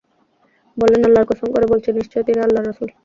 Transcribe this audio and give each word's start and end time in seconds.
বললেন, 0.77 1.01
আল্লাহর 1.07 1.29
কসম 1.29 1.47
করে 1.53 1.65
বলছি, 1.67 1.89
নিশ্চয় 1.91 2.23
তিনি 2.27 2.39
আল্লাহর 2.41 2.67
রাসূল। 2.69 2.89